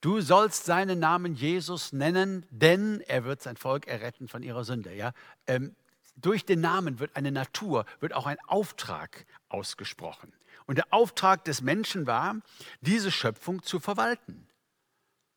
[0.01, 4.91] Du sollst seinen Namen Jesus nennen, denn er wird sein Volk erretten von ihrer Sünde.
[4.91, 5.13] Ja?
[5.45, 5.75] Ähm,
[6.15, 10.33] durch den Namen wird eine Natur, wird auch ein Auftrag ausgesprochen.
[10.65, 12.37] Und der Auftrag des Menschen war,
[12.81, 14.47] diese Schöpfung zu verwalten.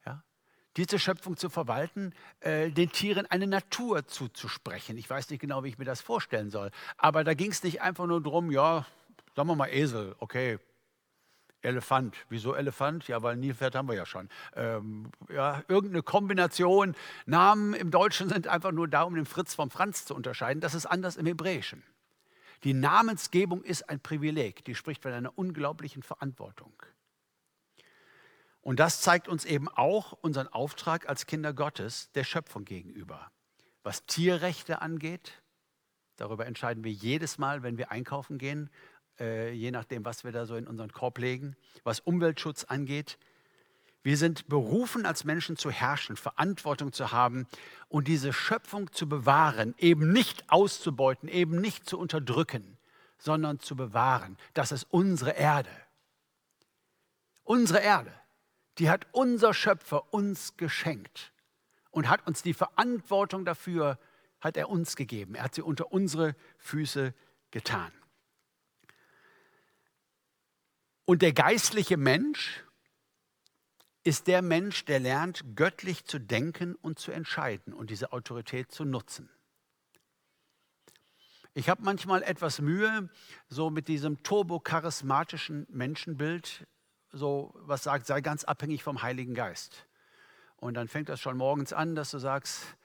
[0.07, 0.25] Ja?
[0.79, 4.97] Diese Schöpfung zu verwalten, äh, den Tieren eine Natur zuzusprechen.
[4.97, 6.71] Ich weiß nicht genau, wie ich mir das vorstellen soll.
[6.97, 8.87] Aber da ging es nicht einfach nur darum, ja,
[9.37, 10.59] sagen wir mal Esel, okay,
[11.63, 12.17] Elefant.
[12.29, 13.09] Wieso Elefant?
[13.09, 14.29] Ja, weil Nilpferd haben wir ja schon.
[14.55, 16.95] Ähm, ja, irgendeine Kombination.
[17.27, 20.61] Namen im Deutschen sind einfach nur da, um den Fritz vom Franz zu unterscheiden.
[20.61, 21.83] Das ist anders im Hebräischen.
[22.65, 26.73] Die Namensgebung ist ein Privileg, die spricht von einer unglaublichen Verantwortung.
[28.61, 33.31] Und das zeigt uns eben auch unseren Auftrag als Kinder Gottes der Schöpfung gegenüber.
[33.83, 35.41] Was Tierrechte angeht,
[36.17, 38.71] darüber entscheiden wir jedes Mal, wenn wir einkaufen gehen,
[39.21, 43.19] äh, je nachdem, was wir da so in unseren Korb legen, was Umweltschutz angeht.
[44.03, 47.47] Wir sind berufen, als Menschen zu herrschen, Verantwortung zu haben
[47.89, 52.79] und diese Schöpfung zu bewahren, eben nicht auszubeuten, eben nicht zu unterdrücken,
[53.19, 54.39] sondern zu bewahren.
[54.55, 55.71] Das ist unsere Erde.
[57.43, 58.13] Unsere Erde,
[58.79, 61.33] die hat unser Schöpfer uns geschenkt
[61.91, 63.99] und hat uns die Verantwortung dafür,
[64.41, 65.35] hat er uns gegeben.
[65.35, 67.13] Er hat sie unter unsere Füße
[67.51, 67.91] getan.
[71.09, 72.63] Und der geistliche Mensch
[74.05, 78.85] ist der Mensch, der lernt, göttlich zu denken und zu entscheiden und diese Autorität zu
[78.85, 79.31] nutzen.
[81.55, 83.09] Ich habe manchmal etwas Mühe,
[83.49, 86.67] so mit diesem turbocharismatischen Menschenbild,
[87.11, 89.87] so was sagt, sei ganz abhängig vom Heiligen Geist.
[90.57, 92.77] Und dann fängt das schon morgens an, dass du sagst,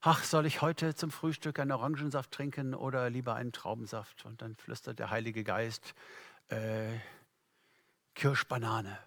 [0.00, 4.26] ach, soll ich heute zum Frühstück einen Orangensaft trinken oder lieber einen Traubensaft?
[4.26, 5.96] Und dann flüstert der Heilige Geist,
[6.50, 7.00] äh,
[8.14, 8.98] Kirschbanane.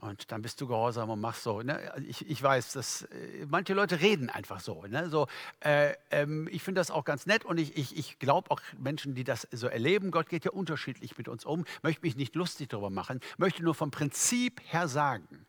[0.00, 1.60] Und dann bist du gehorsam und machst so.
[1.60, 1.92] Ne?
[2.06, 4.86] Ich, ich weiß, dass äh, manche Leute reden einfach so.
[4.86, 5.10] Ne?
[5.10, 5.26] so
[5.58, 9.16] äh, ähm, ich finde das auch ganz nett und ich, ich, ich glaube auch Menschen,
[9.16, 12.68] die das so erleben, Gott geht ja unterschiedlich mit uns um, möchte mich nicht lustig
[12.68, 15.46] darüber machen, möchte nur vom Prinzip her sagen,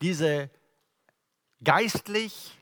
[0.00, 0.50] diese
[1.62, 2.58] geistlich,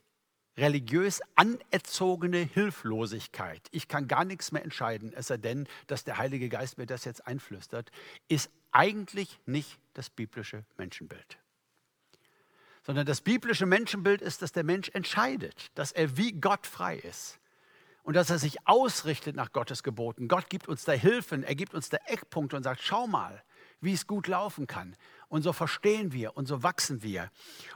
[0.58, 6.50] religiös anerzogene Hilflosigkeit, ich kann gar nichts mehr entscheiden, es sei denn, dass der Heilige
[6.50, 7.90] Geist mir das jetzt einflüstert,
[8.28, 11.38] ist eigentlich nicht das biblische Menschenbild.
[12.82, 17.38] Sondern das biblische Menschenbild ist, dass der Mensch entscheidet, dass er wie Gott frei ist
[18.02, 20.28] und dass er sich ausrichtet nach Gottes Geboten.
[20.28, 23.42] Gott gibt uns da Hilfen, er gibt uns da Eckpunkte und sagt, schau mal,
[23.80, 24.96] wie es gut laufen kann.
[25.28, 27.30] Und so verstehen wir und so wachsen wir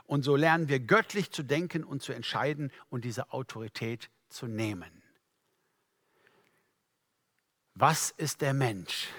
[0.05, 5.03] und so lernen wir göttlich zu denken und zu entscheiden und diese Autorität zu nehmen.
[7.75, 9.09] Was ist der Mensch?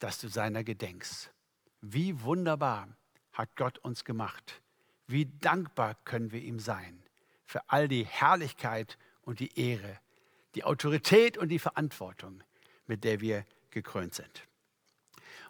[0.00, 1.30] Dass du seiner gedenkst.
[1.80, 2.88] Wie wunderbar
[3.32, 4.60] hat Gott uns gemacht.
[5.06, 7.02] Wie dankbar können wir ihm sein
[7.44, 9.98] für all die Herrlichkeit und die Ehre,
[10.54, 12.42] die Autorität und die Verantwortung,
[12.86, 14.46] mit der wir gekrönt sind.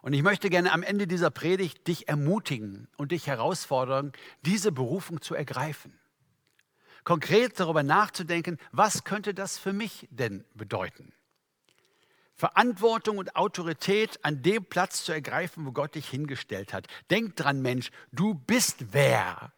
[0.01, 5.21] Und ich möchte gerne am Ende dieser Predigt dich ermutigen und dich herausfordern, diese Berufung
[5.21, 5.99] zu ergreifen.
[7.03, 11.13] Konkret darüber nachzudenken, was könnte das für mich denn bedeuten?
[12.41, 16.87] Verantwortung und Autorität an dem Platz zu ergreifen, wo Gott dich hingestellt hat.
[17.11, 19.53] Denk dran, Mensch, du bist wer.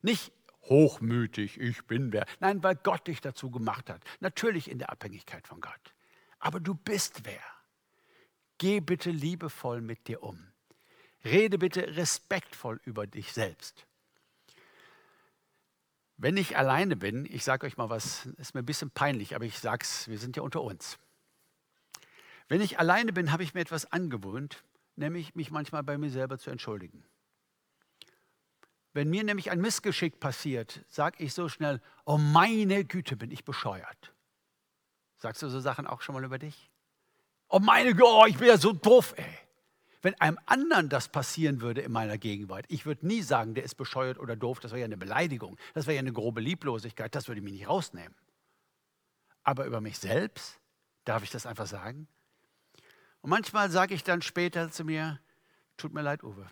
[0.00, 2.24] Nicht hochmütig, ich bin wer.
[2.38, 4.04] Nein, weil Gott dich dazu gemacht hat.
[4.20, 5.92] Natürlich in der Abhängigkeit von Gott.
[6.38, 7.42] Aber du bist wer.
[8.58, 10.52] Geh bitte liebevoll mit dir um.
[11.24, 13.88] Rede bitte respektvoll über dich selbst.
[16.16, 19.46] Wenn ich alleine bin, ich sage euch mal was, ist mir ein bisschen peinlich, aber
[19.46, 20.96] ich sage es, wir sind ja unter uns.
[22.50, 24.64] Wenn ich alleine bin, habe ich mir etwas angewöhnt,
[24.96, 27.04] nämlich mich manchmal bei mir selber zu entschuldigen.
[28.92, 33.44] Wenn mir nämlich ein Missgeschick passiert, sage ich so schnell, oh meine Güte, bin ich
[33.44, 34.12] bescheuert.
[35.16, 36.72] Sagst du so Sachen auch schon mal über dich?
[37.48, 39.38] Oh meine Güte, oh, ich bin ja so doof, ey.
[40.02, 43.76] Wenn einem anderen das passieren würde in meiner Gegenwart, ich würde nie sagen, der ist
[43.76, 47.28] bescheuert oder doof, das wäre ja eine Beleidigung, das wäre ja eine grobe Lieblosigkeit, das
[47.28, 48.16] würde mich nicht rausnehmen.
[49.44, 50.58] Aber über mich selbst,
[51.04, 52.08] darf ich das einfach sagen?
[53.22, 55.20] Und manchmal sage ich dann später zu mir,
[55.76, 56.48] tut mir leid, Uwe,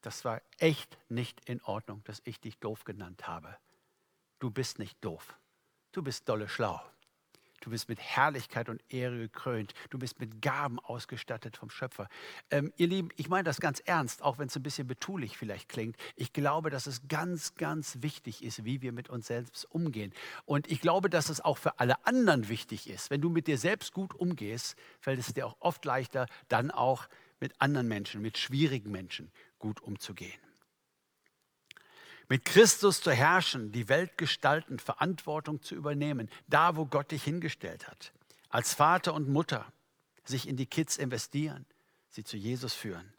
[0.00, 3.56] das war echt nicht in Ordnung, dass ich dich doof genannt habe.
[4.38, 5.34] Du bist nicht doof,
[5.92, 6.80] du bist dolle schlau.
[7.60, 9.74] Du bist mit Herrlichkeit und Ehre gekrönt.
[9.90, 12.08] Du bist mit Gaben ausgestattet vom Schöpfer.
[12.50, 15.68] Ähm, ihr Lieben, ich meine das ganz ernst, auch wenn es ein bisschen betulich vielleicht
[15.68, 15.96] klingt.
[16.16, 20.12] Ich glaube, dass es ganz, ganz wichtig ist, wie wir mit uns selbst umgehen.
[20.46, 23.10] Und ich glaube, dass es auch für alle anderen wichtig ist.
[23.10, 27.08] Wenn du mit dir selbst gut umgehst, fällt es dir auch oft leichter, dann auch
[27.40, 30.49] mit anderen Menschen, mit schwierigen Menschen gut umzugehen
[32.30, 37.88] mit Christus zu herrschen, die Welt gestalten, Verantwortung zu übernehmen, da wo Gott dich hingestellt
[37.88, 38.12] hat.
[38.48, 39.66] Als Vater und Mutter
[40.24, 41.66] sich in die Kids investieren,
[42.08, 43.12] sie zu Jesus führen.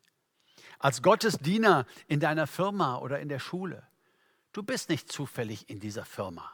[0.79, 3.83] Als Gottesdiener in deiner Firma oder in der Schule.
[4.53, 6.49] Du bist nicht zufällig in dieser Firma.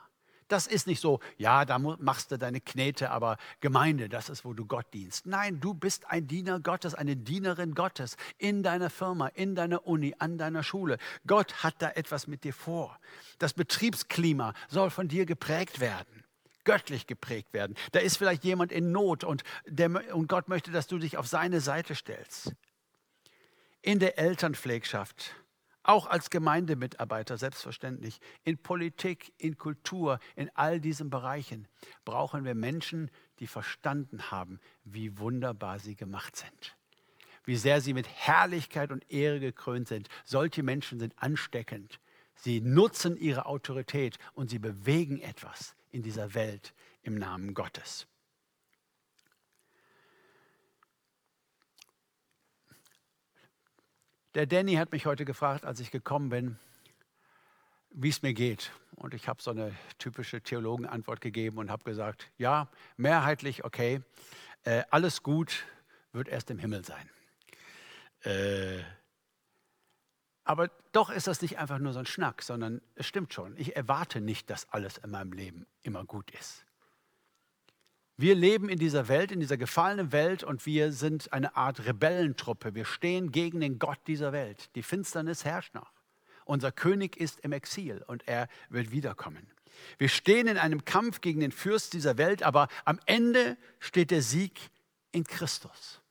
[0.48, 4.54] Das ist nicht so, ja, da machst du deine Knete, aber Gemeinde, das ist, wo
[4.54, 5.26] du Gott dienst.
[5.26, 10.16] Nein, du bist ein Diener Gottes, eine Dienerin Gottes in deiner Firma, in deiner Uni,
[10.20, 10.98] an deiner Schule.
[11.26, 13.00] Gott hat da etwas mit dir vor.
[13.40, 16.24] Das Betriebsklima soll von dir geprägt werden
[16.68, 17.78] göttlich geprägt werden.
[17.94, 21.26] Da ist vielleicht jemand in Not und, der, und Gott möchte, dass du dich auf
[21.26, 22.52] seine Seite stellst.
[23.82, 25.34] In der Elternpflegschaft
[25.88, 31.68] auch als Gemeindemitarbeiter selbstverständlich, in Politik, in Kultur, in all diesen Bereichen
[32.06, 36.76] brauchen wir Menschen, die verstanden haben, wie wunderbar sie gemacht sind.
[37.46, 40.10] Wie sehr sie mit Herrlichkeit und Ehre gekrönt sind.
[40.26, 42.00] Solche Menschen sind ansteckend.
[42.36, 48.08] Sie nutzen ihre Autorität und sie bewegen etwas in dieser Welt im Namen Gottes.
[54.38, 56.60] Der Danny hat mich heute gefragt, als ich gekommen bin,
[57.90, 58.72] wie es mir geht.
[58.96, 64.04] Und ich habe so eine typische Theologenantwort gegeben und habe gesagt, ja, mehrheitlich okay,
[64.64, 65.66] äh, alles gut
[66.12, 67.10] wird erst im Himmel sein.
[68.22, 68.84] Äh,
[70.44, 73.58] aber doch ist das nicht einfach nur so ein Schnack, sondern es stimmt schon.
[73.58, 76.67] Ich erwarte nicht, dass alles in meinem Leben immer gut ist.
[78.20, 82.74] Wir leben in dieser Welt, in dieser gefallenen Welt und wir sind eine Art Rebellentruppe.
[82.74, 84.72] Wir stehen gegen den Gott dieser Welt.
[84.74, 85.92] Die Finsternis herrscht noch.
[86.44, 89.46] Unser König ist im Exil und er wird wiederkommen.
[90.00, 94.24] Wir stehen in einem Kampf gegen den Fürst dieser Welt, aber am Ende steht der
[94.24, 94.60] Sieg
[95.12, 96.02] in Christus.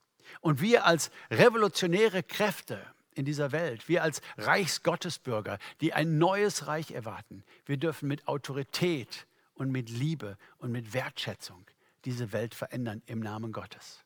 [0.41, 6.93] Und wir als revolutionäre Kräfte in dieser Welt, wir als Reichsgottesbürger, die ein neues Reich
[6.93, 11.67] erwarten, wir dürfen mit Autorität und mit Liebe und mit Wertschätzung
[12.07, 14.03] diese Welt verändern im Namen Gottes.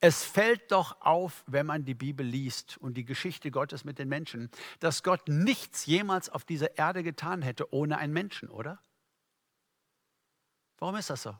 [0.00, 4.08] Es fällt doch auf, wenn man die Bibel liest und die Geschichte Gottes mit den
[4.08, 4.50] Menschen,
[4.80, 8.80] dass Gott nichts jemals auf dieser Erde getan hätte ohne einen Menschen, oder?
[10.78, 11.36] Warum ist das so?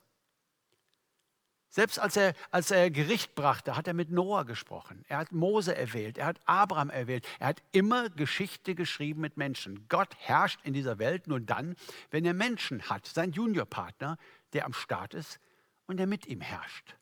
[1.70, 5.06] Selbst als er, als er Gericht brachte, hat er mit Noah gesprochen.
[5.08, 7.26] Er hat Mose erwählt, er hat Abraham erwählt.
[7.40, 9.88] Er hat immer Geschichte geschrieben mit Menschen.
[9.88, 11.74] Gott herrscht in dieser Welt nur dann,
[12.10, 14.18] wenn er Menschen hat, sein Juniorpartner,
[14.52, 15.40] der am Start ist
[15.86, 16.96] und der mit ihm herrscht.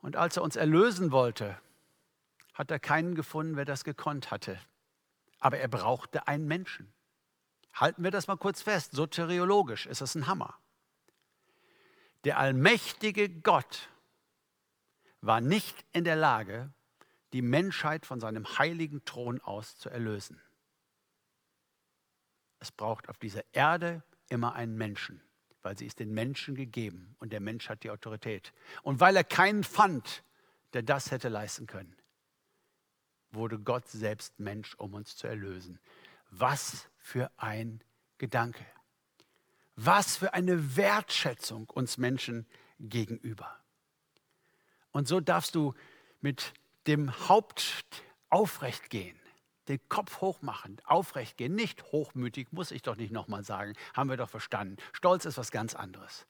[0.00, 1.58] Und als er uns erlösen wollte,
[2.52, 4.60] hat er keinen gefunden, wer das gekonnt hatte.
[5.40, 6.92] Aber er brauchte einen Menschen.
[7.72, 8.92] Halten wir das mal kurz fest.
[8.92, 10.58] Soteriologisch ist das ein Hammer.
[12.24, 13.88] Der allmächtige Gott
[15.20, 16.70] war nicht in der Lage,
[17.32, 20.40] die Menschheit von seinem heiligen Thron aus zu erlösen.
[22.60, 24.02] Es braucht auf dieser Erde
[24.34, 25.22] immer einen Menschen,
[25.62, 28.52] weil sie ist den Menschen gegeben und der Mensch hat die Autorität.
[28.82, 30.24] Und weil er keinen fand,
[30.74, 31.96] der das hätte leisten können,
[33.30, 35.78] wurde Gott selbst Mensch, um uns zu erlösen.
[36.30, 37.80] Was für ein
[38.18, 38.66] Gedanke.
[39.76, 42.46] Was für eine Wertschätzung uns Menschen
[42.78, 43.56] gegenüber.
[44.92, 45.74] Und so darfst du
[46.20, 46.52] mit
[46.86, 47.84] dem Haupt
[48.30, 49.18] aufrecht gehen,
[49.68, 54.10] den Kopf hoch machen, aufrecht gehen, nicht hochmütig, muss ich doch nicht nochmal sagen, haben
[54.10, 54.76] wir doch verstanden.
[54.92, 56.26] Stolz ist was ganz anderes,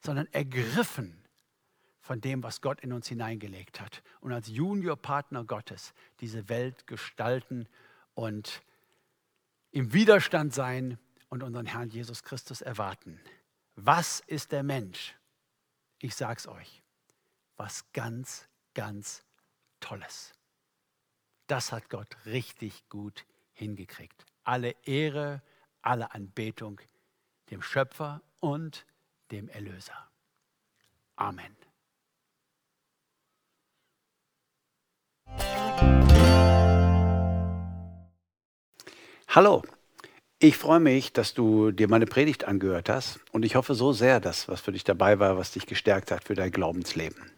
[0.00, 1.22] sondern ergriffen
[2.00, 7.68] von dem, was Gott in uns hineingelegt hat und als Juniorpartner Gottes diese Welt gestalten
[8.14, 8.62] und
[9.72, 10.98] im Widerstand sein
[11.28, 13.20] und unseren Herrn Jesus Christus erwarten.
[13.74, 15.16] Was ist der Mensch?
[15.98, 16.82] Ich sag's euch,
[17.56, 19.24] was ganz, ganz
[19.80, 20.35] Tolles.
[21.46, 24.26] Das hat Gott richtig gut hingekriegt.
[24.42, 25.42] Alle Ehre,
[25.80, 26.80] alle Anbetung
[27.50, 28.84] dem Schöpfer und
[29.30, 30.10] dem Erlöser.
[31.14, 31.56] Amen.
[39.28, 39.62] Hallo.
[40.38, 44.20] Ich freue mich, dass du dir meine Predigt angehört hast und ich hoffe so sehr,
[44.20, 47.30] dass was für dich dabei war, was dich gestärkt hat für dein Glaubensleben.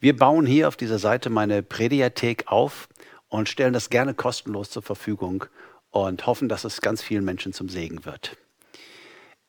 [0.00, 2.88] Wir bauen hier auf dieser Seite meine Prediathek auf
[3.28, 5.44] und stellen das gerne kostenlos zur Verfügung
[5.90, 8.36] und hoffen, dass es ganz vielen Menschen zum Segen wird.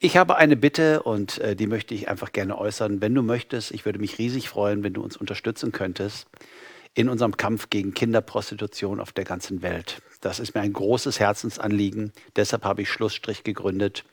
[0.01, 3.01] Ich habe eine Bitte und äh, die möchte ich einfach gerne äußern.
[3.01, 6.27] Wenn du möchtest, ich würde mich riesig freuen, wenn du uns unterstützen könntest
[6.93, 10.01] in unserem Kampf gegen Kinderprostitution auf der ganzen Welt.
[10.21, 12.13] Das ist mir ein großes Herzensanliegen.
[12.36, 14.05] Deshalb habe ich Schlussstrich gegründet.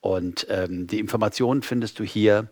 [0.00, 2.48] Und ähm, die Informationen findest du hier.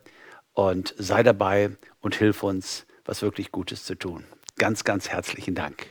[0.52, 4.24] Und sei dabei und hilf uns, was wirklich Gutes zu tun.
[4.58, 5.86] Ganz, ganz herzlichen Dank.